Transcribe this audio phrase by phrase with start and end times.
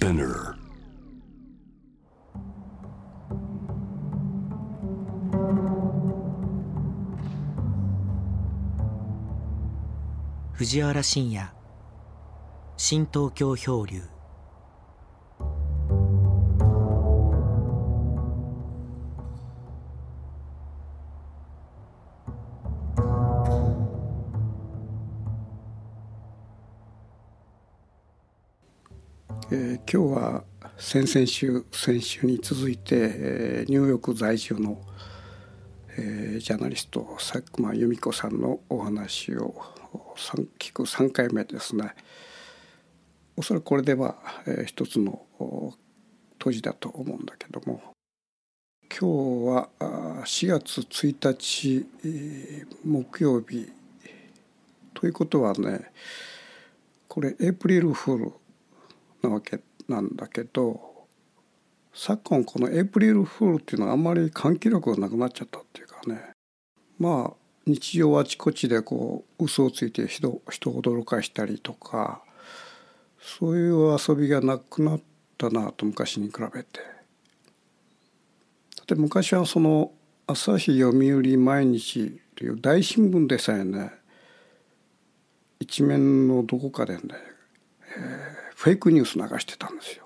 [0.00, 0.54] Spinner.
[10.54, 11.46] 藤原信也
[12.78, 14.00] 新東京漂流
[30.92, 34.76] 先々週先週に続いて、えー、ニューヨーク在住の、
[35.96, 39.54] えー、ジャーナリスト佐久間由美子さんのお話を
[40.58, 41.94] 聞く3回目ですね。
[43.36, 44.16] おそらくこれでは、
[44.48, 45.24] えー、一つの
[46.32, 47.80] 閉じだと思うんだけども
[48.90, 49.68] 今日は
[50.24, 51.86] 4月1日、
[52.84, 53.70] 木曜日
[54.94, 55.92] ということはね
[57.06, 58.32] これエイプリルフール
[59.22, 60.80] なわけなんだけど
[61.92, 66.30] 昨今このエイプリルフールっていうのはあんまり換気力がなくなっちゃったっていうかね
[66.98, 72.22] まあ日常あちこちでこう嘘をついて人人を驚かしたりとか
[73.20, 75.00] そういう遊びがなくなっ
[75.36, 76.80] たなと昔に比べて。
[78.86, 79.92] で昔はその
[80.26, 83.92] 朝日読売毎日という大新聞でさえね
[85.60, 87.02] 一面のどこかでね、
[87.96, 90.04] えーフェイクニュース流してたんですよ。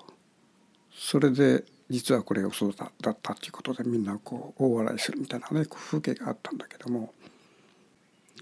[0.89, 7.13] それで実はこれが嘘だだったっていうことでみんなこう大笑いするみたいなね風景があったんだけども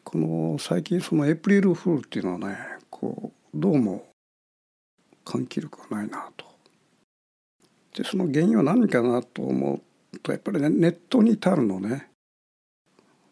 [0.04, 2.56] この最近そのエイプリルフールっていうのはね
[2.92, 4.06] こうどうも
[5.26, 6.46] 換気力がないなと。
[7.96, 9.82] でその原因は何かなと思
[10.14, 12.12] うとやっぱりねネットに至るのね。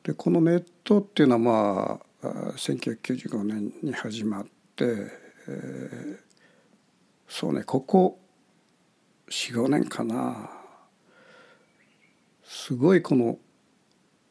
[0.02, 4.86] でこのネットっていうのはまあ1995年に始まって、
[5.48, 6.31] えー、
[7.32, 8.20] そうねここ
[9.30, 10.50] 45年かな
[12.44, 13.38] すごいこの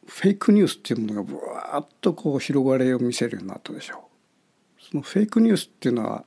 [0.06, 4.10] フェイクニュースっていうものがぶわっとこう広がりを見せるようになったでしょ
[4.78, 4.83] う。
[4.91, 6.25] そのフェイクニュースっていうのは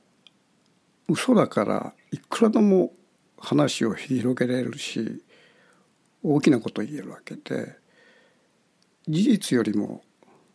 [1.08, 2.92] 嘘だからいくらでも
[3.38, 5.22] 話を広げられるし
[6.24, 7.76] 大きなことを言えるわけで
[9.06, 10.02] 事実よりも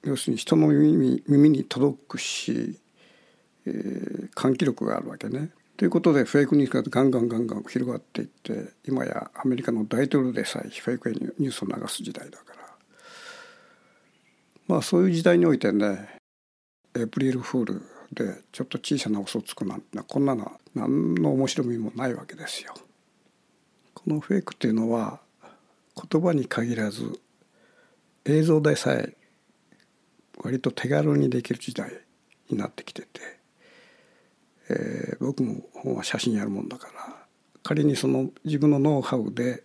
[0.03, 2.77] 要するに人の耳耳に届くし、
[3.65, 5.51] えー、換気力があるわけね。
[5.79, 12.63] ということでフェイクニュースがガンガンガンガン広がっていって今やアメリカの大統領でさえフェイクニュースを流す時代だから
[14.67, 16.17] まあそういう時代においてね
[16.97, 17.81] エプリルフール
[18.11, 22.73] でちょっと小さな嘘をつくなんてこんなのは何の面白みもないわけですよ。
[23.93, 25.21] このフェイクっていうのは
[26.11, 27.21] 言葉に限らず
[28.25, 29.15] 映像でさえ
[30.43, 31.89] 割と手軽にできる時代
[32.49, 33.38] になってきてて
[34.69, 37.15] えー、僕も写真やるもんだから
[37.63, 39.63] 仮にその自分のノウハウで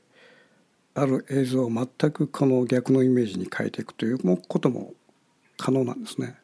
[0.95, 4.93] ある映像を全くこの逆のイメージに変えていくということも
[5.57, 6.37] 可能なんですね。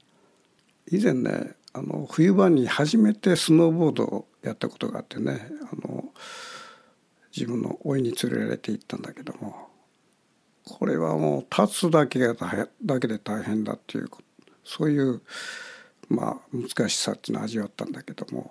[0.90, 6.04] 以前ねあの冬場に初めてスノーボードをやったことがあってねあの
[7.36, 9.68] 自分の甥に連れられて行ったんだけども
[10.64, 12.34] これはもう立つだけが
[12.84, 14.10] だけで大変だっていう
[14.64, 15.22] そういう
[16.10, 18.50] まあ難しさっていうのを味わったんだけども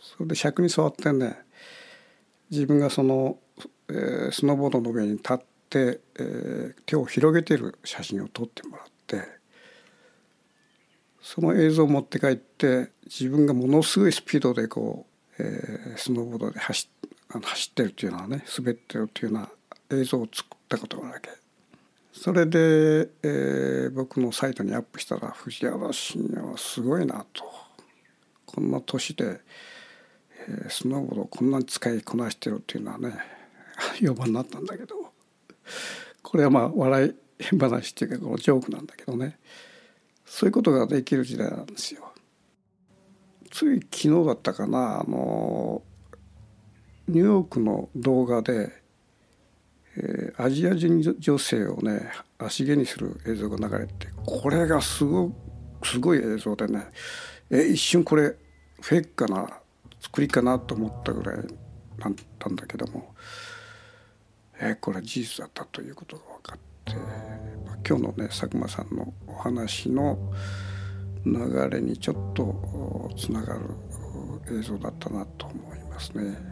[0.00, 1.36] それで尺に座ってね
[2.50, 3.38] 自分がその、
[3.90, 9.22] えー、スノーボードの上に立って、えー、手を広げてる写真を撮ってもらって
[11.20, 15.06] その映像を持って帰って自分がものすごいスピードでこ
[15.38, 16.88] う、えー、スノーボードで走
[17.28, 21.41] 走ってるっていうのはね滑ってるっていうような映像を作ったことがあるわけ。
[22.12, 27.44] それで、えー、僕のサイトにアップしたら藤原信也はすごいなと。
[28.44, 29.40] こんな年で、
[30.46, 33.14] えー、スノーボードをこんなに使いこなしてるっていうのはね
[33.98, 35.12] 評判になったんだけど。
[36.22, 39.38] これはまあ笑い話っていうかこのジョークなんだけどね。
[40.26, 42.12] そういうことができる時代なんですよ。
[43.50, 45.82] つい昨日だったかなあの
[47.08, 48.81] ニューヨークの動画で
[49.96, 55.32] え、アジア人女性をね足毛にする映像が流れてこれがすご
[55.84, 56.86] すごい映像でね
[57.50, 58.34] え一瞬これ
[58.80, 59.48] フェイクかな
[60.00, 61.36] 作りかなと思ったぐらい
[61.98, 63.14] なったんだけども、
[64.60, 66.96] え、これは事実だったということが分かって、
[67.64, 70.18] ま、今日のね佐久間さんのお話の
[71.24, 73.60] 流れにちょっとつながる
[74.58, 76.51] 映像だったなと思いますね。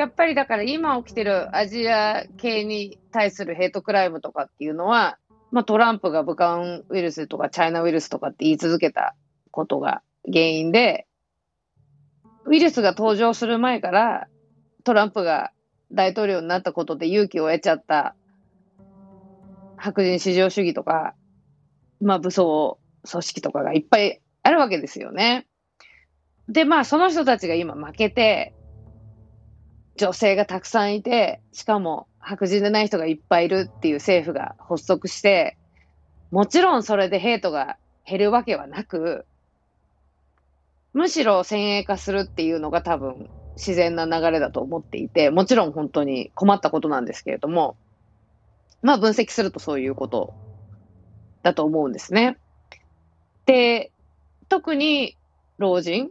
[0.00, 5.18] やっぱりだから今起きてるアジア系に対するヘイトクライムとかっていうのは、
[5.50, 9.14] まあ、トランプが武漢ウイルスとかチャイナウイルスとかって言い続けた
[9.50, 11.06] ことが原因で、
[12.46, 14.28] ウイルスが登場する前から
[14.84, 15.52] トランプが
[15.92, 18.14] 大統領になったことで勇気を得ちゃった
[19.76, 21.14] 白人至上主義とか、
[22.00, 25.46] まあ武装組織とかがいっぱいあるわけですよね。
[26.48, 28.54] で、まあその人たちが今負けて、
[30.00, 35.58] 女性がたくさんいて、しかも白人でない人がいっぱいいるっていう政府が発足して、
[36.30, 37.76] もちろんそれでヘイトが
[38.06, 39.26] 減るわけはなく、
[40.94, 47.76] むしろ先鋭化するっていうのが多分自然な流れだと思っていて、もちろん本当に困ったことなんですけれども、
[48.80, 50.32] まあ分析するとそういうこと
[51.42, 52.38] だと思うんですね。
[53.44, 53.92] で、
[54.48, 55.18] 特に
[55.58, 56.10] 老人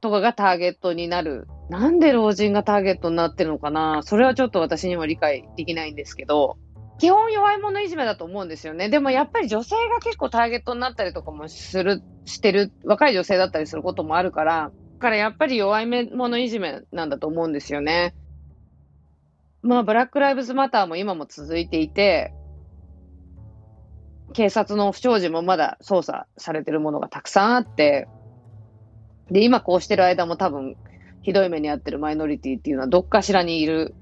[0.00, 1.46] とかがターゲットになる。
[1.68, 4.02] なんで老人がターゲットになってるのかな？
[4.04, 6.56] それはちょっと私には理解できないんですけど、
[6.98, 8.88] 基本弱い者いじめだと思うんですよね。
[8.88, 18.14] でもやっぱり女性が結構ターゲットになったりとかもする、してる、若い女性だったりすることもあるから、からやっぱり弱い者いじめなんだと思うんですよね。
[19.62, 22.32] まあ、ブラック・ライブズ・マターも今も続いていて、
[24.32, 28.06] 警察の不祥事もまだ捜査されてるものがたくさんあって、
[29.30, 30.76] で、今こうしてる間も多分、
[31.26, 33.96] ひどい目に遭ってるマイノリティっていうのはどっかしらにいる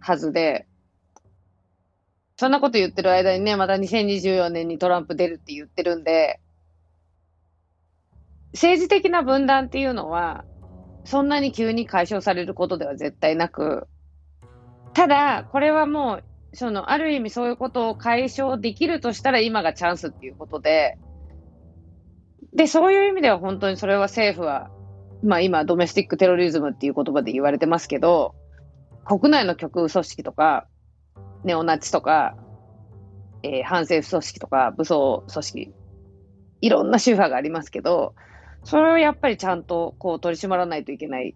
[0.00, 0.66] はずで、
[2.36, 6.40] そんなこと言ってる間にね、また2024年にトランプ出るって言ってるんで、
[8.52, 10.44] 政治的な分断っていうのは、
[11.04, 13.86] そんなに急に解消されることでは絶対なく、
[14.92, 16.14] ただ、これはも
[16.52, 20.98] う、その、ある意味そういうことを解消できるとしたら今がチャンスっていうことで、
[22.52, 24.72] で、そういう意味では本当にそれは政府は、
[25.22, 28.34] まあ今、ドメスティックテロリズムっていう言葉で言われてますけど、
[29.04, 30.66] 国内の極右組織とか、
[31.44, 32.36] ネオナチとか、
[33.42, 35.74] えー、反政府組織とか、武装組織、
[36.62, 38.14] いろんな宗派がありますけど、
[38.64, 41.34] それをやっぱりちゃんとこう取り締まらないといけない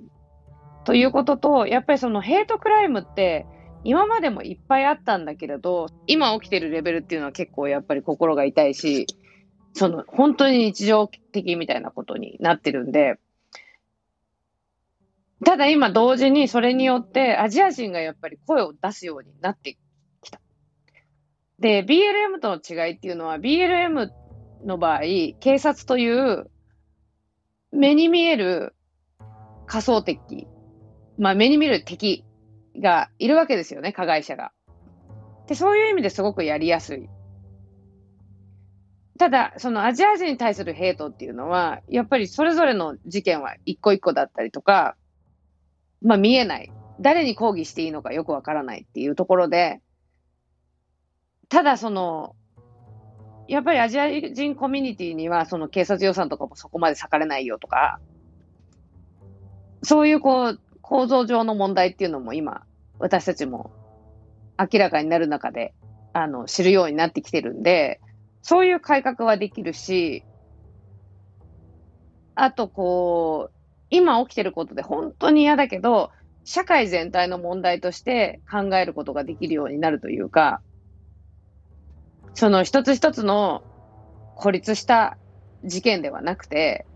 [0.85, 3.47] ということと、やっぱりそのヘイトクライムって
[3.85, 9.07] 今までもいっぱいあったんだけれど、今起きてるレベルっていうのは結構やっぱり心が痛いし、
[9.73, 13.19] その本当に日常的みたいなことになってるんで、
[15.43, 19.77] ただ今同時にそれによってアジア人がやっぱり声を出すようになって
[20.23, 20.41] きた。
[21.59, 24.11] で、BLM との違いっていうのは BLM
[24.65, 25.01] の場合、
[25.41, 26.51] 警察という
[27.73, 28.75] 目に見える
[29.67, 30.47] 仮想敵
[31.19, 32.25] まあ、目に見る敵
[32.77, 34.53] がいるわけですよね、加害者が。
[35.47, 37.09] で、そういう意味ですごくやりやすい。
[39.19, 44.97] ただ、そのアジア人に対するヘイトっていうのは、やっぱりそれぞれの事件は一個一個だったりとか、
[46.05, 46.71] まあ見えない。
[47.01, 49.81] 誰に抗議していいのかよくわからないっていうところで、
[51.49, 52.37] ただその、
[53.49, 58.01] やっぱりアジア人コミュニティにはその警察予算とかもそこまで割かれないよとか、
[59.83, 62.63] そういうこう、構造上の問題っていうのも今、
[62.99, 63.71] 私たちも
[64.59, 65.75] 明らかになる中で、
[66.13, 68.01] あの、知るようになってきてるんで、
[68.43, 70.25] そういう改革はできるし、
[72.35, 73.54] あとこう、
[73.95, 76.11] 今起きてることで本当に嫌だけど、
[76.45, 80.61] 社会全体の問題として考えることができるようになるというか、
[82.35, 83.63] その一つ一つの
[84.37, 85.17] 孤立した
[85.65, 86.87] 事件ではなくて、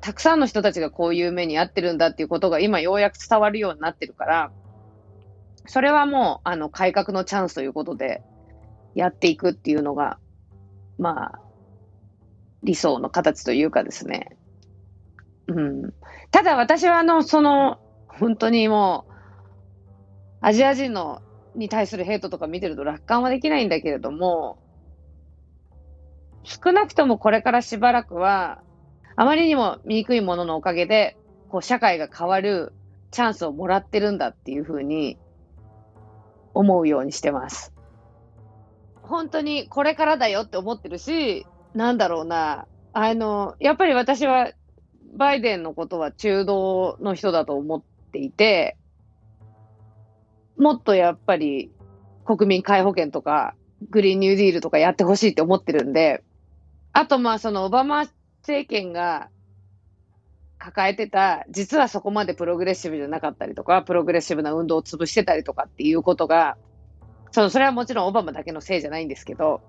[0.00, 4.50] たくさんの人たちがこういう目に遭ってるんだっていうことが今ようやく伝わるようになってるから、
[5.66, 8.22] それはもう、あの、改革のチャンスということで、
[8.94, 10.18] やっていくっていうのが、
[10.98, 11.40] まあ、
[12.62, 14.37] 理想の形というかですね。
[15.48, 15.94] うん。
[16.30, 19.12] ただ私はあの、その、本当にもう、
[20.40, 21.22] アジア人の、
[21.54, 24.58] に対するヘイトとか見てると楽観はできないんだけれども、
[26.44, 28.62] 少なくともこれからしばらくは、
[29.16, 31.16] あまりにも醜いもののおかげで、
[31.48, 32.72] こう、社会が変わる
[33.10, 35.18] チャンスをもらってるんだっていうふうに
[36.54, 37.72] 思うようにしてます。
[39.02, 44.52] 本当にこれからだよって思ってるし、なんだろうな、あの、やっぱり私は
[45.14, 48.76] バイデンのことは中道の人だと思っていて、
[50.56, 51.70] もっとやっぱり
[52.24, 53.54] 国民皆保険とか
[53.90, 56.22] グリーンニューディールとかやってほしいって思ってるんで、
[56.92, 58.06] あとまあそのオバマ
[58.42, 59.28] 政権が
[60.58, 66.56] 抱えてた、実はそこまでプログレッシブじゃなかったりとか、プログレッシブな運動を潰してたりとかっていうことが、
[67.30, 69.60] そのそれはもちろんオバマだけのせいじゃないんですけど、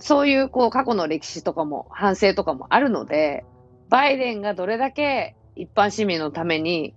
[0.00, 3.44] そういうこう過去の歴史とかも反省とかもあるので、
[3.88, 6.94] バイデンがどれだけ一般市民のために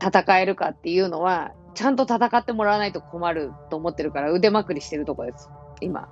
[0.00, 5.48] 戦えるかっていうのは、ちゃんと戦ってもらわないと困ると思ってるから腕まくりしてるとこです、
[5.80, 6.08] 今。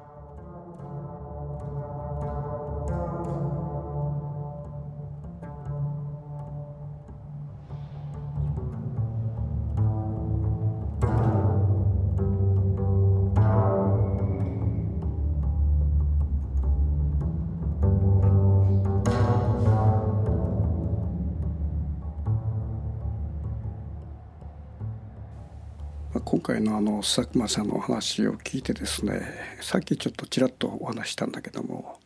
[26.42, 29.22] 回のあの佐久間さんのお話を聞いてですね
[29.60, 31.98] さっきちょっとちらっとお話したんだけども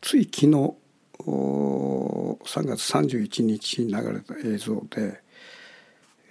[0.00, 0.74] つい昨日
[1.18, 5.20] 3月31日に流れた映像で、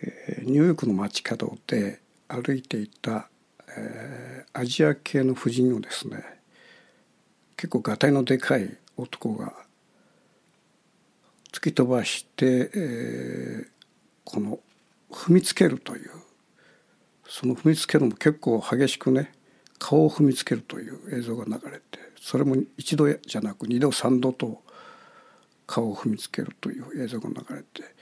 [0.01, 3.29] えニューヨークの街角で歩いていた、
[3.77, 6.23] えー、アジア系の婦人をですね
[7.55, 9.53] 結構がたいのでかい男が
[11.53, 13.67] 突き飛ばして、えー、
[14.25, 14.59] この
[15.11, 16.09] 踏みつけるという
[17.31, 19.31] その踏みつけるのも結構激しくね
[19.79, 21.81] 顔を踏みつけるという映像が流れて
[22.19, 24.61] それも一度じゃなく二度三度と
[25.65, 27.95] 顔を踏みつけるという映像が流れて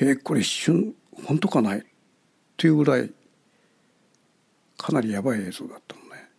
[0.00, 0.94] えー、これ一瞬
[1.26, 1.82] 本当かないっ
[2.56, 3.12] ていうぐらい
[4.78, 6.30] かなりやばい映像だったのね。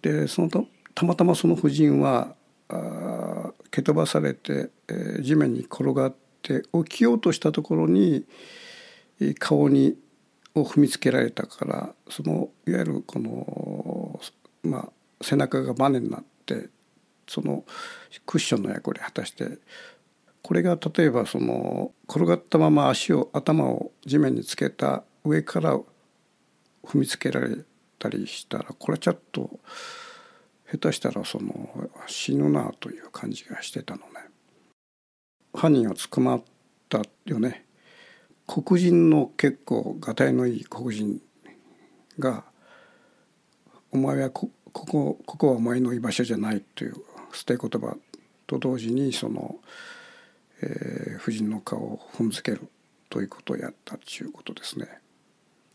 [0.00, 0.48] でその
[0.94, 2.36] たまたまその夫人は
[2.68, 8.24] あ蹴飛ばされて、えー、地面に転がって起きようとしたところに
[9.40, 9.96] 顔に
[10.60, 14.20] を踏みつけられたからそのいわゆるこの、
[14.62, 16.68] まあ、背中がバネになって
[17.26, 17.64] その
[18.26, 19.58] クッションの役割を果たして
[20.42, 25.78] これが例えばその転がったまま足を頭を地面につけた上から
[26.84, 27.56] 踏みつけられ
[27.98, 29.60] たりしたらこれはちょっと
[30.70, 34.28] 下手したらその死ぬなという感じがしてたのね。
[35.54, 36.42] 犯人は捕まっ
[36.88, 37.64] たよね
[38.48, 41.20] 黒人の結構がたいのいい黒人
[42.18, 42.44] が
[43.92, 46.96] 「お前はここここはお前の居場所じゃない」という
[47.32, 47.94] 捨て言葉
[48.46, 49.60] と同時にその、
[50.62, 52.62] えー、夫人の顔を踏んづける
[53.10, 54.88] ということをやったということですね。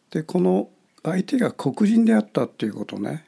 [0.10, 0.70] でこの
[1.03, 3.25] 相手が黒人であったっていうことね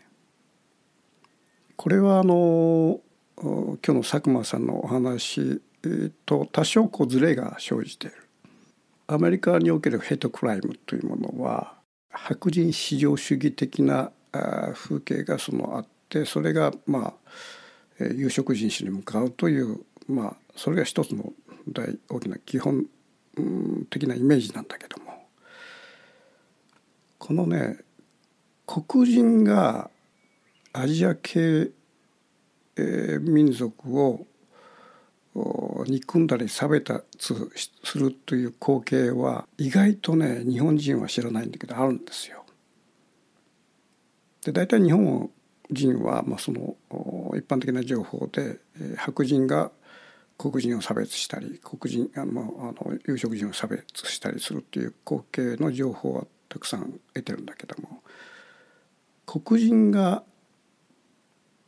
[1.76, 3.00] これはあの
[3.38, 5.62] 今日の佐久間さんのお話
[6.26, 8.25] と多少こうズレが生じている。
[9.08, 11.76] アメリカにおけるヘイトクライムというものは
[12.12, 14.12] 白人至上主義的な
[14.74, 17.14] 風景がそのあってそれがま
[18.00, 21.34] あ有色人種に向かうというまあそれが一つの
[21.72, 22.86] 大大きな基本
[23.90, 25.16] 的なイメージなんだけども。
[27.18, 27.80] このね
[28.68, 29.90] 黒人が
[30.74, 31.72] アジア系
[33.22, 34.28] 民族を
[35.88, 42.46] 憎んだり差別するという光景は意外とね日本人は知らないんだけどあるんですよ。
[44.46, 45.30] で大体日本
[45.72, 46.76] 人は、まあ、その
[47.36, 48.60] 一般的な情報で、
[48.98, 49.72] 白人が
[50.38, 58.02] 黒人を差別したり黒人あのあの有色人を差別したりするっていう光景の情報はたくさん得てるんだけども
[59.26, 60.24] 黒人が、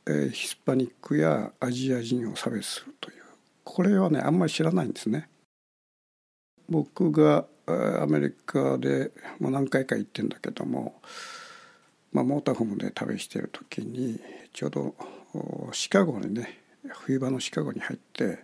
[0.05, 3.16] えー、ヒスパニックやアジア人を差別するという
[3.67, 5.27] これはねあんまり知らないんですね。
[6.69, 11.01] 僕がアメリカでもう何回か行ってんだけども、
[12.13, 14.21] まあ、モーターホームで旅してる時に
[14.53, 14.95] ちょうど
[15.73, 18.39] シカゴにね冬場のシカゴに入って、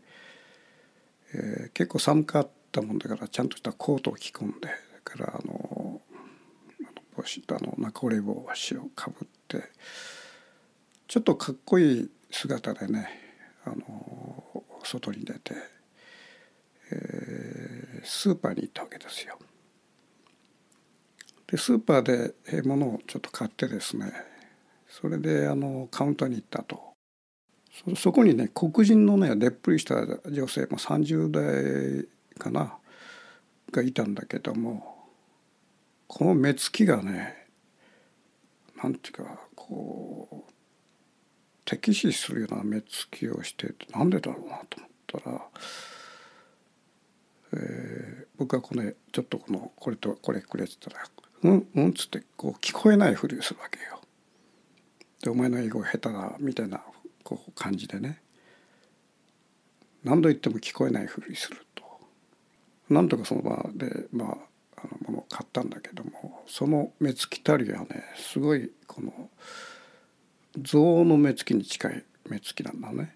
[1.33, 4.67] えー、結構寒かったもんだからちゃんとしたコートを着込んで
[5.05, 6.01] からあの
[7.15, 9.69] 帽子とあの中折れ帽子をかぶって
[11.07, 13.07] ちょっとかっこいい姿でね
[13.65, 14.22] あの
[14.85, 15.53] 外に出て、
[16.91, 19.37] えー、スーパーに行ったわけですよ。
[21.47, 24.11] でスーパーで物をちょっと買ってですね
[24.89, 26.93] それであのカウンターに行ったと
[27.95, 29.95] そこにね黒人のねでっぷりした
[30.29, 32.07] 女性も30代
[32.39, 32.77] かな
[33.71, 35.09] がいたんだけども
[36.07, 37.47] この目つきがね
[38.81, 40.52] なんていうかこう
[41.65, 44.89] 敵視するような目つきをしてなんでだろうなと思っ
[45.23, 45.41] たら、
[47.53, 51.07] えー、僕はこれちょっとこのこれとこれくれって言ったら
[51.43, 54.01] 「うんうん」っつってこう聞こえないふりをするわけよ。
[55.21, 56.83] で「お前の英語下手だ」みたいな
[57.23, 58.21] こう感じでね
[60.03, 61.83] 何度言っても聞こえないふりすると。
[62.89, 64.37] なんとかその場でまあ
[64.75, 69.29] あのものを買ったんだけどもその目つきたりはねすごいこの。
[70.61, 73.15] 象の目つきに近い目つきなんだね。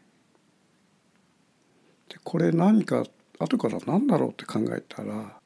[2.09, 3.03] でこれ何か
[3.39, 5.37] 後から何だろうって考えたら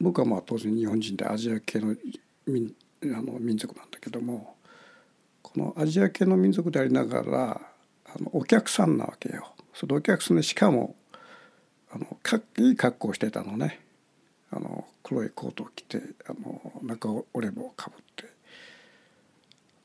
[0.00, 1.94] 僕はまあ当然日本人でアジア系の
[2.46, 4.56] 民あの民族なんだけども
[5.42, 7.60] このアジア系の民族でありながら
[8.06, 9.54] あのお客さんなわけよ。
[9.74, 10.96] そのお客さんでしかも
[11.92, 13.80] あのかいい格好をしてたのね
[14.50, 18.24] あの黒いコートを着てあの中折れ棒をかぶって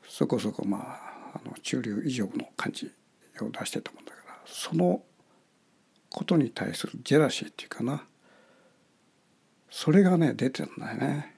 [0.07, 1.04] そこそこまあ
[1.35, 2.91] あの中流以上の感じ
[3.41, 5.01] を出してたもんだからその
[6.09, 8.05] ことに対するジェラシーっていうかな
[9.69, 11.35] それがね出てるんだよね。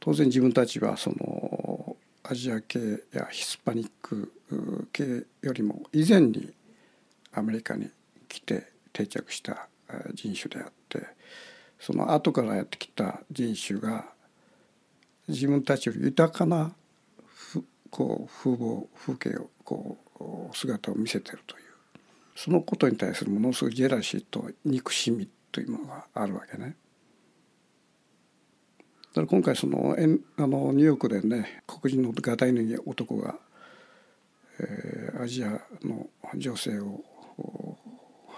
[0.00, 4.32] 当然自分たちはそのアジア系やヒスパニック
[4.92, 6.52] 系よりも以前に
[7.32, 7.88] アメリカに
[8.28, 9.68] 来て定着した
[10.14, 11.06] 人種であって
[11.78, 14.06] その後からやってきた人種が
[15.28, 16.74] 自分たちより豊かな
[17.90, 19.98] こう風貌風景をこ
[20.52, 21.62] う姿を見せてるという
[22.34, 26.76] そのことに対するものすごいジェラシーと憎しみというものがあるわけね。
[29.14, 29.94] だから今回その
[30.38, 33.38] あのニューヨークでね黒人のガタイのいい男が、
[34.58, 37.04] えー、アジアの女性を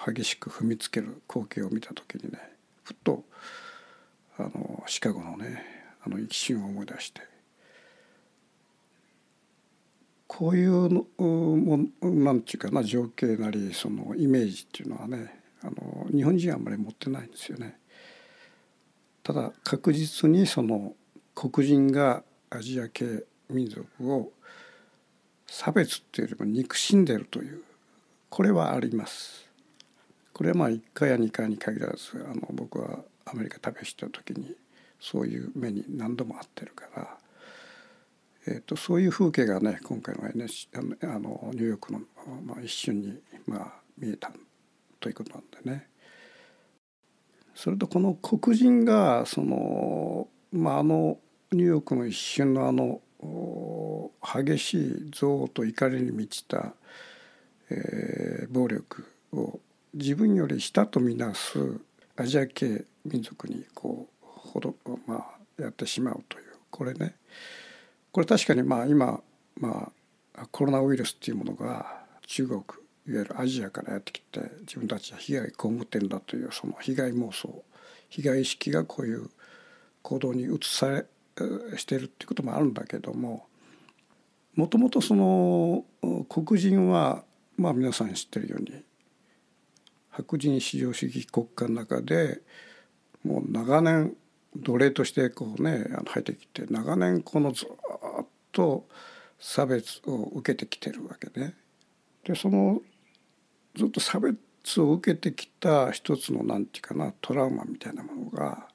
[0.04, 2.40] 激しく踏みつける光景を見た時にね
[2.82, 3.22] ふっと
[4.36, 5.73] あのシカゴのね
[6.06, 7.22] あの一瞬を思い出して
[10.26, 17.78] こういうのもなんていうかな情景なりそのイメージっていうのはねあの日本人はあんまり持ってないんですよね。
[19.22, 20.94] ただ確実にその
[21.34, 24.32] 黒人がアジア系民族を
[25.46, 27.62] 差別っていうよりも憎しんでるという
[28.28, 29.48] これはあります。
[30.32, 34.56] これはまあ1回や2回に限らずあの僕はアメリカ旅した時に
[35.04, 37.18] そういう目に何度も遭ってるから、
[38.46, 40.68] えー、とそういう風景がね今回の NS
[41.02, 42.00] あのニューヨークの、
[42.42, 44.32] まあ、一瞬にまあ見えた
[45.00, 45.88] ということなんでね。
[47.54, 51.18] それとこの黒人がその、まあ、あの
[51.52, 53.02] ニューヨークの一瞬のあの
[54.22, 56.74] 激しい憎悪と怒りに満ちた、
[57.70, 59.60] えー、暴力を
[59.92, 61.78] 自分より下とみなす
[62.16, 64.13] アジア系民族にこう
[64.54, 64.74] ほど、
[65.06, 67.16] まあ、やってしまうというこれね。
[68.12, 69.20] これ確かにまあ今、
[69.56, 69.92] ま
[70.36, 72.60] あ、コロナウイルスっていうものが中国
[73.06, 77.64] いわゆるアジアからやってきて自分たちは被害被ってんだというその被害妄想
[78.08, 79.28] 被害意識がこういう
[80.02, 81.04] 行動に移され
[81.76, 83.46] してるっていうこともあるんだけども
[84.54, 85.84] もともとその
[86.28, 87.24] 黒人は
[87.56, 88.84] まあ皆さん知ってるように
[90.10, 92.40] 白人至上主義国家の中で
[93.24, 94.14] もう長年
[94.56, 97.68] 奴隷としてこうね入ってきて長年このずっ
[98.52, 98.86] と
[99.38, 101.54] 差別を受けてきてるわけね。
[102.24, 102.80] でその
[103.76, 108.68] ずっと差別を受けてきた一つの何て言うかなトラウマみたいなものが、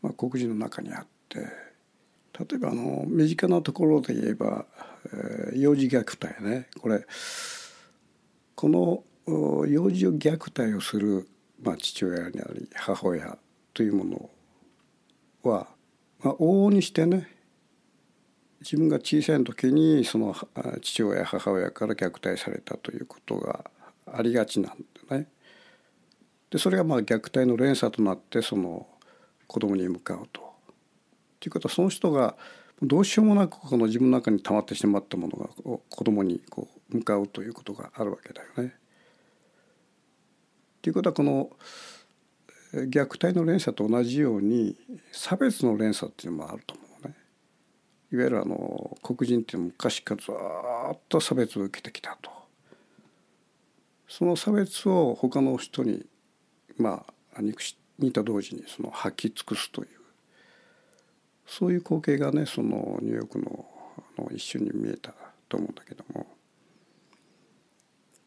[0.00, 1.40] まあ、黒人の中にあって
[2.38, 4.64] 例えばあの身近なところで言えば、
[5.06, 7.04] えー、幼児虐待ねこれ
[8.54, 9.02] この
[9.66, 11.28] 幼児虐待をする、
[11.62, 13.36] まあ、父親にあり母親
[13.74, 14.30] というものを
[15.46, 15.68] は、
[16.22, 17.28] まあ、往々にしてね
[18.60, 20.34] 自分が小さい時にその
[20.80, 23.70] 父親母親から虐待されたということが
[24.12, 24.78] ありがちなん
[25.08, 25.28] でね。
[26.50, 28.86] でそれがまあ虐待の連鎖となってその
[29.46, 30.54] 子供に向かうと。
[31.40, 32.36] ということはその人が
[32.82, 35.48] どうしようもなくこの自分の中に溜まってしまったものが
[35.88, 38.74] 子供にこう向かうということがあるわけだよね。
[40.82, 41.50] ということはこの
[42.72, 44.76] 虐待の連鎖と同じように
[45.12, 47.14] 差別の連鎖っていうのもあると思うね。
[48.12, 52.30] いわゆるあの黒人っていうのは昔からずっと差別を受けてきたと。
[54.08, 56.06] その差別を他の人に
[56.76, 59.88] まあ憎しにと同時にその吐き尽くすという
[61.46, 63.66] そういう光景がねそのニューヨークの
[64.18, 65.14] あの一瞬に見えた
[65.48, 66.26] と思うんだけども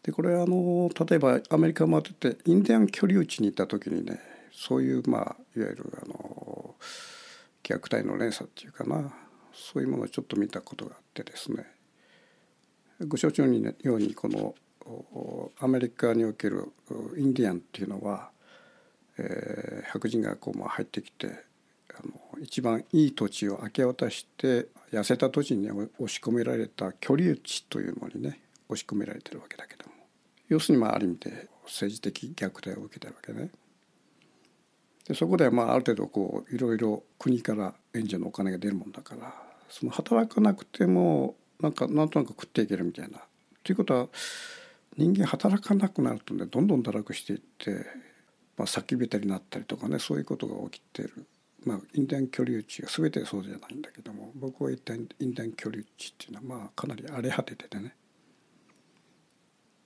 [0.03, 4.19] でこれあの例えばアメリカ回っててインディアン居留地に行った時にね
[4.51, 5.21] そういうまあ
[5.55, 6.75] いわゆるあの
[7.63, 9.13] 虐待の連鎖っていうかな
[9.53, 11.65] そういうものをちょっと見たことがあってですね。
[13.07, 14.55] ご承知のようにこの
[15.59, 16.73] アメリカにおける
[17.17, 18.31] インディアンっていうのは、
[19.17, 21.31] えー、白人がこうまあ入ってきてあ
[22.03, 29.88] の一番いい土地を明け渡して痩せた土地に、押し込められた居留地というのにね押し込められてるわけだけど
[30.49, 33.51] 要するにまあある意味で政治的虐待を受けてるわけね。
[35.07, 39.33] でそこでまあある程度こういろいろ国から援助のお金が出るもんだから
[39.69, 43.19] その働かなくてもなんかなんとなく食っていけるみたいな。
[43.63, 44.07] ということは
[44.97, 47.85] 人間働かなくなるとねどんどん堕落していって、
[48.57, 51.25] まあ、叫びたりになったりとかねそういうことが起きてる。
[51.65, 57.95] まあ、インデン居留地が全てそうじゃないんだけども僕は一体インデン居留地っていうのはまあかなり荒れ果ててね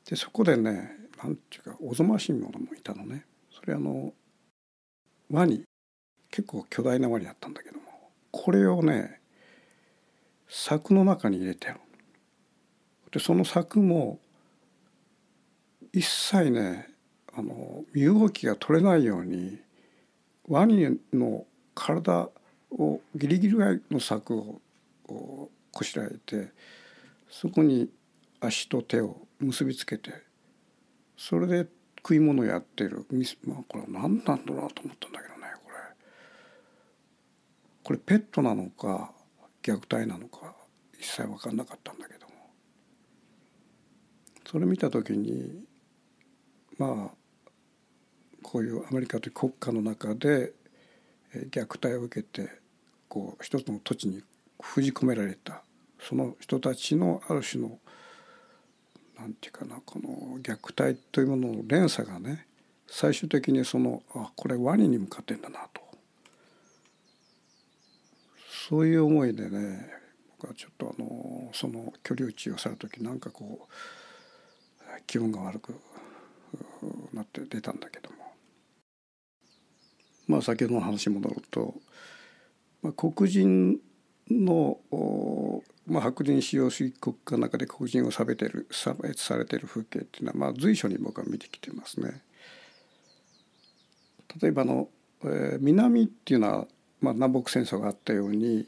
[0.10, 0.92] でそこでね
[1.24, 3.26] なんていうかおぞましいものもいたのね。
[3.52, 4.14] それあの
[5.30, 5.64] ワニ。
[6.30, 7.84] 結構巨大なワニだったんだけども。
[8.32, 9.20] これをね
[10.50, 11.76] 柵の中に入れてる。
[13.12, 14.20] でその柵も
[15.94, 16.88] 一切ね
[17.36, 19.60] あの身動きが取れないように
[20.48, 22.30] ワニの体
[22.72, 23.56] をギリギリ
[23.92, 24.60] の柵を
[25.08, 26.52] こしらえて
[27.30, 27.90] そこに
[28.46, 30.12] 足と手を結びつけて
[31.18, 33.06] それで食い物をやってる。
[33.46, 35.76] まあこれは何なんだろうなと思ったんだけどねこれ。
[37.82, 39.14] これペットなのか
[39.62, 40.54] 虐待なのか
[41.00, 42.34] 一切分かんなかったんだけども。
[44.46, 45.64] それ見た時に
[46.78, 47.16] まあ
[48.42, 50.52] こういうアメリカという国家の中で
[51.34, 52.50] 虐待を受けて
[53.08, 54.22] こう一つの土地に
[54.60, 55.64] 封じ込められた
[56.02, 57.80] その人たちのある種の
[59.18, 62.48] なんていうかなこの虐待というものの連鎖がね
[62.88, 65.82] 最終的にそのあこれワニに向かってんだなと。
[68.70, 69.90] そういう思いでね
[70.40, 75.76] 僕はちょっとあのその居留地を去る時なんかこう気分が悪く
[77.14, 78.18] なって出たんだけども。
[80.28, 81.76] まあ先ほどの話に戻ると、
[82.82, 83.78] まあ、黒人
[84.30, 84.78] の、
[85.86, 92.22] まあ、白人使用主義国家の中で黒人を差別る差別されてる風景っていうのは、まあ、随所に僕は見てきてますね。
[94.42, 94.88] 例えばの、
[95.24, 96.68] えー、南っていうのは、
[97.02, 98.66] まあ、南北戦争があったように、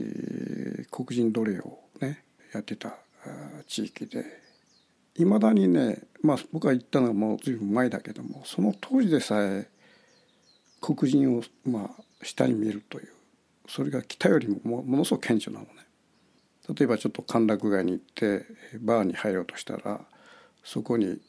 [0.00, 2.94] えー、黒人奴隷をねやってた
[3.66, 4.24] 地域で
[5.16, 9.68] いまだにね、まあ、僕が行ったのはもう随分前だけどもその当時でさえ
[10.80, 13.08] 黒人をまあ下に見るという
[13.68, 15.91] それが北よりもものすごく顕著なのね。
[16.68, 18.46] 例えばちょっと歓楽街に行って
[18.80, 20.00] バーに入ろうとしたら
[20.62, 21.20] そこに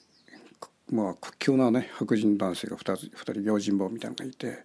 [0.91, 4.63] まあ屈強なね白人男性が 2, つ2人用心棒みたいなのがいて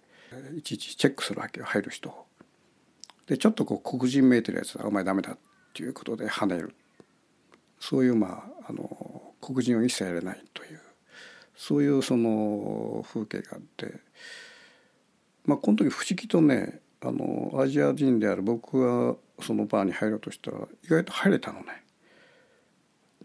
[0.55, 2.13] いちいちチェックするわけよ入る人
[3.25, 5.37] でちょっとこう黒人めいてるやつは「お前ダメだ」っ
[5.73, 6.73] ていうことで跳ねる。
[7.79, 10.81] そういうまああの黒人を一切やれないという。
[11.55, 13.99] そういうその風景があって。
[15.45, 21.83] まあこの時不思議とねあのアジア人である僕がそのバーに入ろうとしたら意外と入れたのね。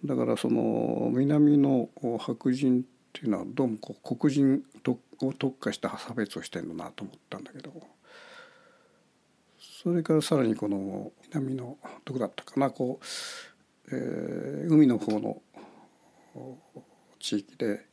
[0.05, 4.62] だからその南の白人っていうのはどうもこう黒人
[5.22, 7.72] を特化した差別をしてるのなと思ったんだけど
[9.59, 15.40] それからさらにこの南のどこだったかなこう、えー、海の方の
[17.18, 17.87] 地域で、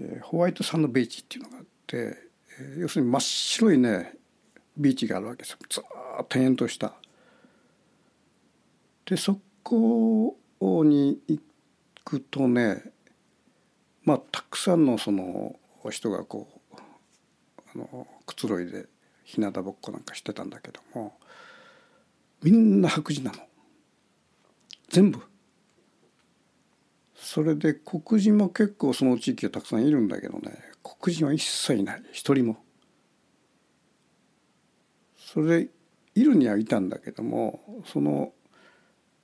[0.00, 2.16] えー、ホワイトサンドビーチっていうのがあって、
[2.60, 4.14] えー、要するに真っ白いね
[4.78, 5.84] ビーチがあるわけですずっ
[6.28, 6.94] と延とした。
[9.06, 10.36] でそこ
[10.84, 11.40] に行
[12.04, 12.82] くとね
[14.04, 15.56] まあたくさんのその
[15.90, 16.76] 人がこう
[17.74, 18.86] あのくつろいで
[19.24, 21.18] 日向ぼっこなんかしてたんだけども
[22.42, 23.38] みんな白人なの
[24.88, 25.20] 全部。
[27.14, 32.64] それで黒人も結構その地域はたくさんいるんだけどね黒人は一切いない一人も。
[35.32, 35.68] それ
[36.14, 38.32] いるにはいたんだけどもその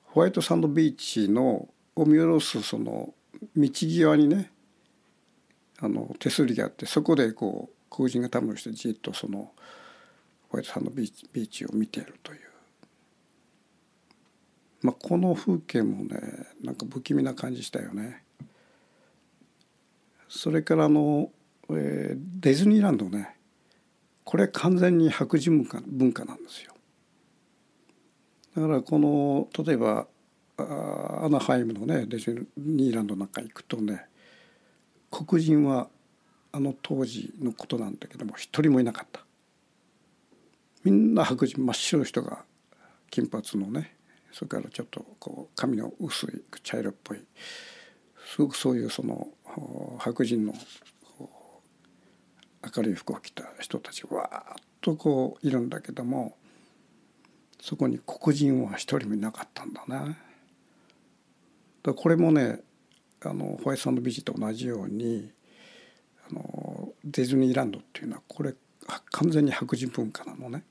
[0.02, 3.14] ホワイトサンドビーチのを見下ろすその
[3.56, 4.50] 道際にね
[5.80, 9.52] あの手すりがあってそこでこう黒人がたむろしてじっとその
[10.50, 12.40] ホワイトサンドビーチビーチを見ているという、
[14.82, 16.20] まあ、この風景もね
[16.62, 18.22] なんか不気味な感じしたよね。
[20.28, 21.30] それからあの、
[21.70, 23.33] えー、ディズニーランドね
[24.24, 26.74] これ完全に白人文化文化なんですよ。
[28.56, 30.06] だからこの例えば
[30.56, 34.06] アナハイムのねディズニーランドなんか行くとね
[35.10, 35.88] 黒人は
[36.52, 39.24] あの当時のことなんだけども一人もいなかった
[40.84, 42.44] みんな白人真っ白い人が
[43.10, 43.96] 金髪のね
[44.32, 47.24] それからちょっとこう髪の薄い茶色っぽい
[48.34, 49.28] すごくそういうその
[49.98, 50.54] 白人の
[52.76, 56.36] 明るい服を着た人たちわーっとこういるんだけども
[57.60, 60.18] そこに黒人は一人もいなかったんだね。
[61.82, 62.60] だこれもね
[63.22, 65.30] あのホワイトサンドビーチと同じように
[66.30, 68.54] あのディズニーランドっていうのはこれ
[69.12, 70.64] 完全に白人文化なのね。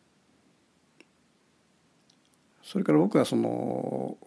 [2.63, 4.17] それから僕はその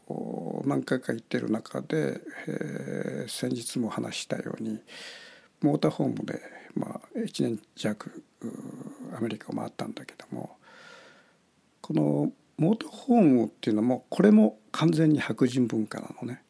[0.66, 4.80] 何回か行ってる中で、えー、先日も話したように
[5.62, 6.40] モーターホームで、
[6.76, 8.22] まあ、1年弱
[9.16, 10.56] アメリカを回ったんだけども
[11.80, 16.42] このモーターホームっていうのもこれも完全に白人文化なのね。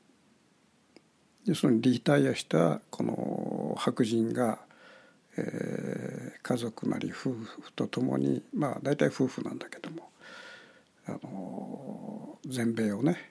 [1.45, 4.59] 要するにリタイアしたこの白人が、
[5.37, 10.11] えー、家族なり夫婦と共にまあ大体夫婦なんだけども
[11.07, 13.31] あの全米をね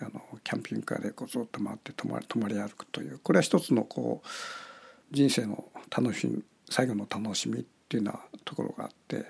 [0.00, 4.28] あのキャンピングカーでこうずっと回って泊まり泊まり歩くというこれは一つのこう
[5.10, 9.26] 人生の楽しみ最後の楽しみっていうようなところがあって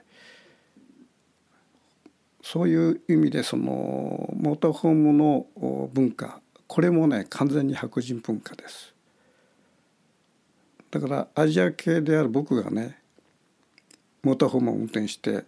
[2.42, 5.46] そういう意味でそのモーターホームの
[5.92, 8.94] 文化これもね完全に白人文化です。
[10.90, 12.98] だからアジア系である僕がね
[14.22, 15.44] モーターホームを運転して、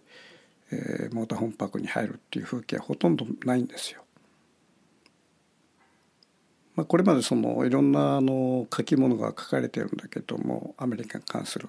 [0.71, 4.02] えー、モーターホームパークに入るっていう風景はほとんどないんですよ。
[6.75, 11.67] まあ、これまでそのいろんなあの書き物が書かれてるんだけどもアメリカに関する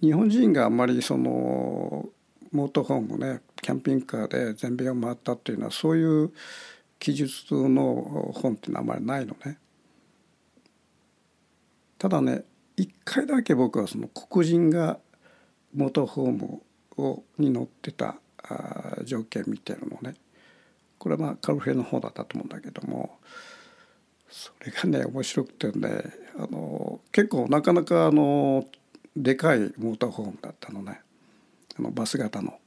[0.00, 2.08] 日本人があんまりその
[2.50, 6.32] モートホームねキャンピングカーで全米を回ったっていうのはそういう
[6.98, 9.58] 記述の本っていうのはあまりないのね。
[11.98, 12.42] ただね
[12.76, 14.98] 一回だけ僕はその黒人が
[15.74, 16.62] モートホーム
[16.96, 18.16] をに乗ってた
[19.04, 20.16] 条件見てるのね。
[20.98, 23.18] これはまあカルフェの方だったと思うんだけども
[24.32, 26.04] それがね面白くてね
[26.36, 28.66] あの結構なかなかあの
[29.14, 31.02] でかいモーターホームだったのね
[31.78, 32.58] あのバス型の。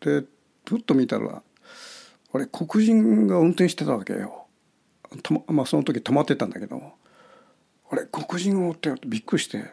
[0.00, 0.22] で
[0.68, 1.42] ふっと見たら
[2.34, 4.44] 俺黒人が運転してたわけよ。
[5.48, 6.92] まあその時止まってたんだけど
[7.90, 9.64] 俺黒人が乗ってるってびっくりして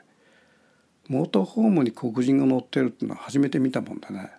[1.10, 4.32] モーターホームに黒人が乗ってるっていうのは初めて見たもんでね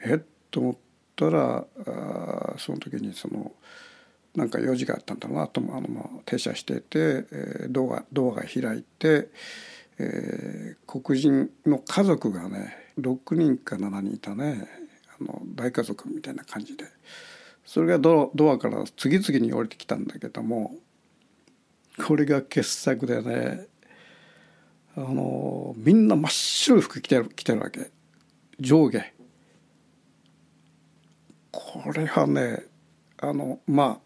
[0.00, 0.14] え？
[0.14, 0.20] っ
[0.50, 0.76] と思っ
[1.14, 3.52] たらあその時にその。
[4.36, 9.28] なんか用事があったんだろうなとあの、まあ、停車してて、えー、ドアドアが開いて、
[9.98, 14.68] えー、黒人の家族がね6人か7人いたね。
[15.18, 16.84] あの大家族みたいな感じで。
[17.64, 20.76] それがドドアから次々に降りてきたんだけども
[22.06, 23.66] これが傑作でね
[24.96, 27.90] あのみんな真っ白い服着てる着てるわけ。
[28.60, 29.12] 上下。
[31.50, 32.64] これはね
[33.18, 34.05] あのまあ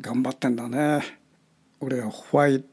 [0.00, 1.18] 頑張ってんだね。
[1.80, 2.64] 俺はホワイ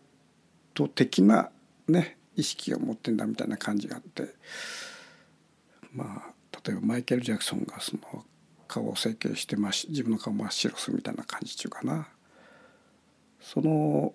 [0.74, 1.50] ト的な
[1.88, 4.34] ね意識を持ってんだみたいな感じがあって。
[5.94, 6.34] まあ
[6.66, 8.26] 例えばマイケル・ジャクソンがその
[8.68, 12.08] 顔を整形して自分の顔を真っ白するみたいな感じっていうかな。
[13.40, 14.14] その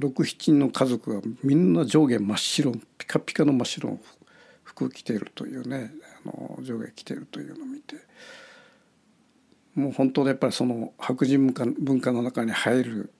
[0.00, 4.00] 67人の家族がみんな上下真っ白ピカピカの真っ白の
[4.64, 5.92] 服着てるというね
[6.24, 7.94] あの上下着てるというのを見て
[9.74, 13.12] もう本当でやっぱりその白人文化文化の中に入る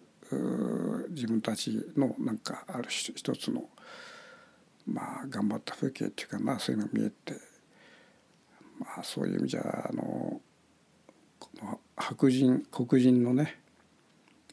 [1.11, 3.65] 自分たちのなんかある一つの
[4.87, 7.41] まあ頑張った風景っていうかまあそういうのが見えて
[8.79, 10.41] まあそういう意味じゃあの
[11.39, 13.61] この白人黒人のね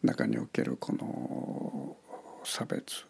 [0.03, 1.97] 中におけるこの
[2.43, 3.05] 差別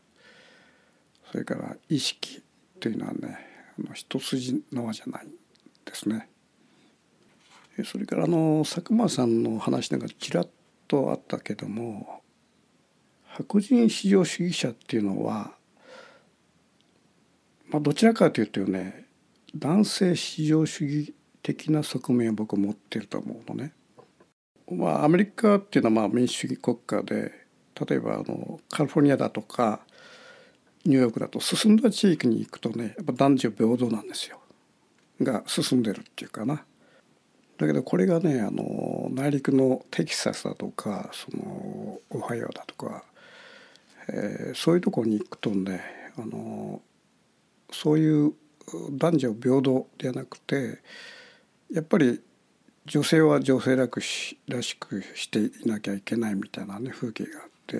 [1.32, 2.44] それから意識
[2.80, 3.40] というのはね
[3.80, 5.28] あの一筋縄じゃない
[5.86, 6.31] ですね。
[7.84, 10.48] それからあの佐久間さんの話なんかちらっ
[10.88, 12.22] とあったけども
[13.26, 15.52] 白人至上主義者っていうのは、
[17.70, 19.06] まあ、どちらかというとね
[19.56, 23.74] 男性至上主義的な側面を僕持ってると思うのね。
[24.70, 27.32] まあ、アメリカっていうのはまあ民主主義国家で
[27.88, 29.82] 例えばあのカリフォルニアだとか
[30.86, 34.40] ニューヨークだと進んだ地域に行くとねやっぱ男女平等なんですよ
[35.22, 36.64] が進んでるっていうかな。
[37.62, 43.04] だけどこれがねあの内陸のテキサスだとかそのオハイオだとか、
[44.10, 45.80] えー、そういうところに行くとね
[46.18, 46.82] あの
[47.72, 48.34] そういう
[48.90, 50.80] 男女平等ではなくて
[51.72, 52.20] やっぱり
[52.88, 57.78] 女性は女性らしらしくしていなきゃいけないみたいなね風景があって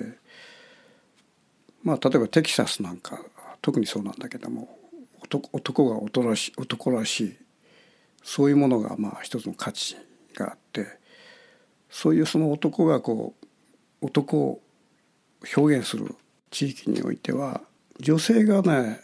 [1.82, 3.18] まあ例えばテキサスなんか
[3.60, 4.78] 特にそうなんだけども
[5.52, 7.36] 男が男らし男らしい
[8.22, 9.96] そういうものがまあ一つの価値
[10.34, 10.86] があって
[11.90, 14.60] そういうその男がこう男を
[15.56, 16.14] 表現する
[16.50, 17.60] 地域においては
[18.00, 19.00] 女性がね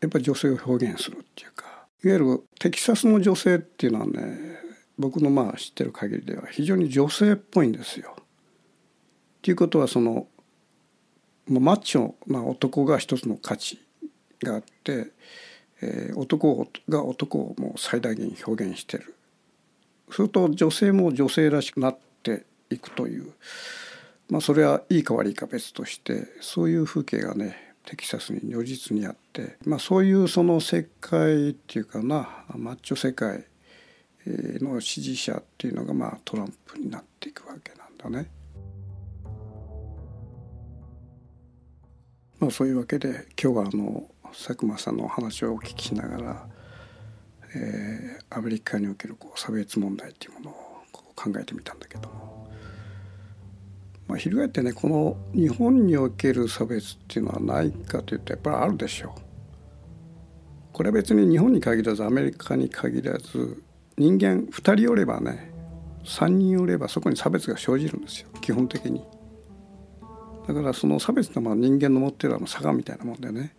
[0.00, 1.66] やっぱり女性を表現するっていうか
[2.02, 4.58] いわゆるテキサスの女性っていうのはね
[4.98, 8.16] 僕のまあ知ってる限りでは非常に女性っぽいんですよ。
[8.18, 8.22] っ
[9.42, 10.26] ていうことはその
[11.48, 13.80] マッチョな男が一つの価値
[14.42, 15.08] があって
[15.82, 19.14] えー、男が男をもう最大限表現してる
[20.10, 23.32] すると女性も女性らしくなっていくという、
[24.28, 33.44] まあ、それはいいか悪いか別としてそういう風景がねテキサスに如実にあって、まあ、そういうその世界っていうかなマッチョ世界
[34.26, 38.30] の支持者っていうのがまあトランプになっていくわけなんだね。
[42.38, 46.46] まあ、そういうわけで今日はあの佐久間さんのお話をお聞きしながら、
[47.54, 50.54] えー、アメリカにおけるこう差別問題っていうものを
[51.14, 52.48] 考えてみたんだけども、
[54.08, 59.20] まあ、翻ってねこの日本における差別っていうのはないかというとやっぱりあるでしょう。
[60.72, 63.62] これは別に日本に限らずアメリカに限らず
[63.98, 65.52] 人間2人おればね
[66.04, 69.04] 3人おればそこに差別が生じるんですよ基本的に。
[70.46, 73.54] だからその差別ってのは人間の持ってるあの差がみたいなもんでね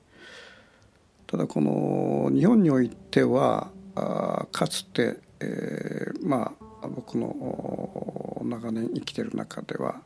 [1.32, 10.02] ただこの日本においてはあかつて、えー、まあ僕の長年生きてる中では、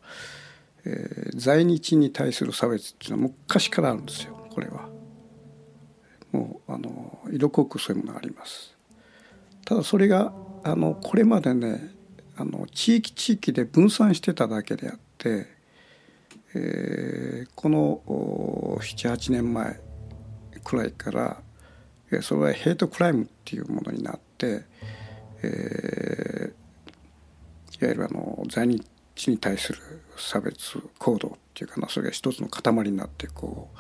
[0.86, 4.88] えー、在日に対する差別っていうのは昔からあるんですよこれは。
[6.32, 8.78] もうあの色濃くそういうものがあります。
[9.66, 10.32] ただそれが
[10.64, 11.90] あのこれまでね
[12.38, 15.56] あの地域地域で分散してただけであって
[16.58, 18.02] えー、この
[18.80, 19.78] 78年前
[20.66, 21.42] くらいから
[22.22, 24.64] それはヘイトクライムっていうものになって、
[25.42, 28.84] えー、いわゆるあの在日
[29.28, 29.80] に対する
[30.18, 33.78] 差別行動っていうかなそれが一つの塊になってこう、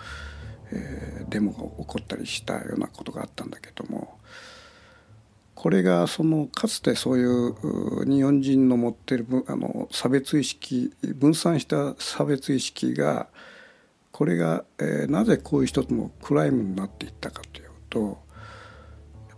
[0.71, 4.19] えー、デモが起こったりしたようなことがあったんだけども
[5.53, 13.27] これがそのかつてそういう日本人の持ってるあの差別意識分散した差別意識が
[14.15, 18.17] これが、えー、なぜこういう一つのクライムになっていったかというと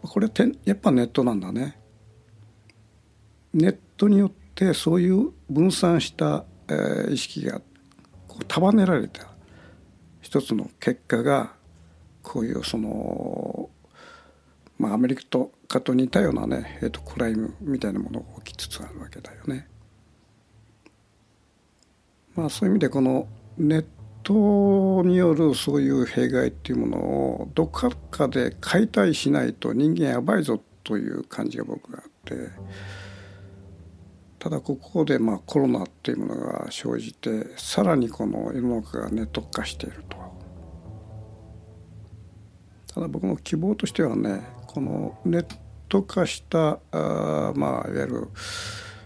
[0.04, 1.80] これてやっぱネットなんだね。
[3.56, 7.60] ネットによってそういう分散した、えー、意識が
[8.28, 9.28] こう束ねられた
[10.22, 11.54] 一つの結果が
[12.22, 13.72] こういうその
[14.78, 19.68] まあ、アメリカとかと似たようなね、えー、とクライムみたいなものが起きつつあるわけだよね。
[22.36, 23.86] まあ、そういう意味でこのネッ
[24.28, 32.36] トによるそういう弊害っていうものをどっかかで解体しないと人間やばいぞという感じが僕があって
[34.38, 40.18] ただここでまあコロナっていうものが生じてさらにこの世の中がネット化していると。
[42.94, 45.46] ただ僕の希望としてはねこのネッ
[45.88, 48.28] ト化したあまあいわゆる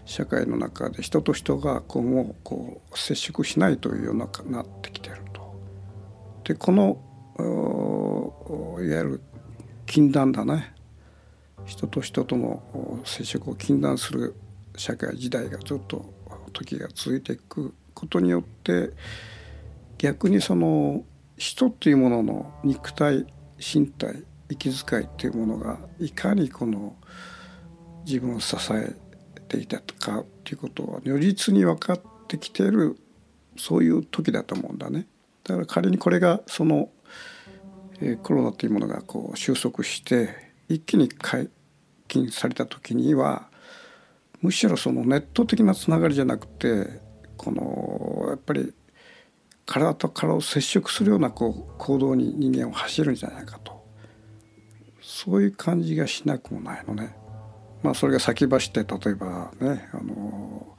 [0.04, 5.54] 社会の中で人と人が今後こう接触しないというようななってきてると。
[6.44, 7.00] でこの
[7.38, 9.20] いわゆる
[9.86, 10.74] 禁断だね
[11.64, 14.34] 人と人との接触を禁断する
[14.76, 16.12] 社会時代がずっと
[16.52, 18.90] 時が続いていくことによって
[19.98, 21.04] 逆にその
[21.36, 23.26] 人っていうものの肉体
[23.58, 26.96] 身体息遣いっていうものがいかにこの
[28.04, 28.94] 自分を支え
[29.52, 32.96] ていたかっていうことは如実に分かってきてる
[33.56, 35.06] そういう時だと思うんだね。
[35.44, 36.88] だから仮にこれがその、
[38.00, 40.30] え、コロナというものがこう収束して
[40.68, 41.50] 一気に解
[42.08, 43.48] 禁された時には
[44.40, 47.00] むしろそのネット的なつながりじゃなくて
[47.36, 48.72] このやっぱり
[49.66, 53.84] 体と体を接触するようなこう行動に人間を走るんじゃないかと
[55.02, 57.21] そういう感じがしなくもないのね。
[57.82, 60.76] まあ、それが先走って例えばねあの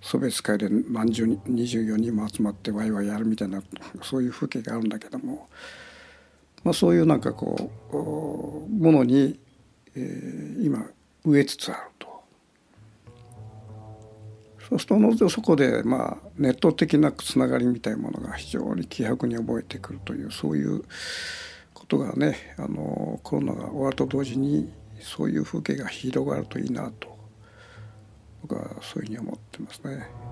[0.00, 3.62] 送別会で何十人24人も集まってワイワイやるみたいな
[4.02, 5.48] そういう風景があるんだけども、
[6.62, 9.40] まあ、そういうなんかこうものに、
[9.96, 10.86] えー、今
[11.24, 12.04] 植えつつあると。
[14.68, 20.82] そうするとそこでまあネット的なつながりみたいなものが非常に希薄に覚えてくるというそういう
[21.74, 24.72] ことがねあのコロナが終わると同時に
[25.04, 27.14] そういう風景が広がるといいなと
[28.42, 30.23] 僕はそういうふうに思ってますね。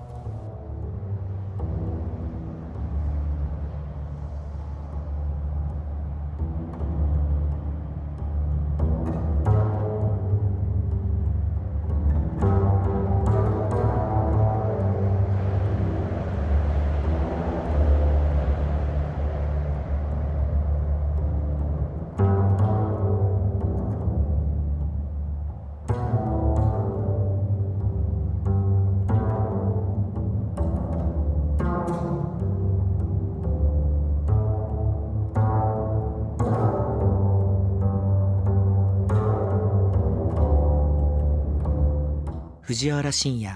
[42.73, 43.55] 藤原信也。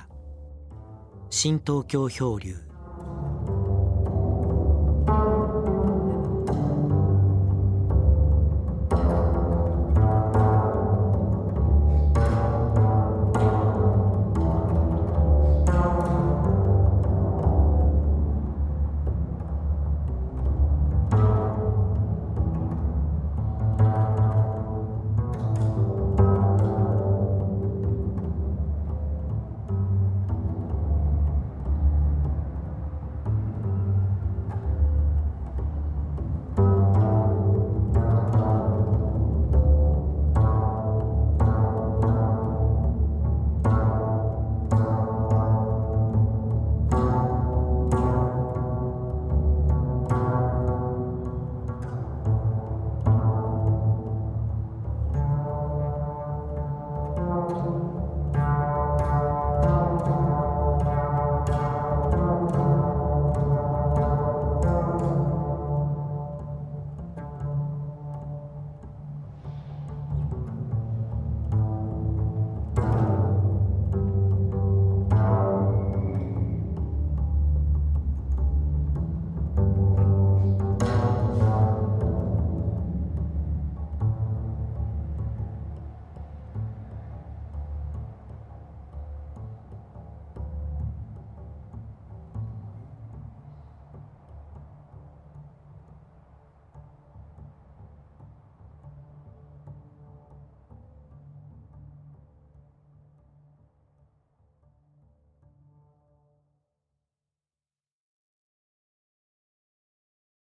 [1.31, 2.66] 新東京漂流。